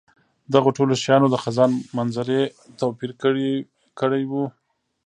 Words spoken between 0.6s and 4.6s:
ټولو شیانو د خزان منظرې توپیر کړی وو.